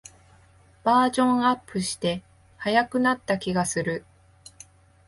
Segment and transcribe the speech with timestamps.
[0.83, 2.23] バージョンアップして
[2.57, 4.03] 速くなった気がする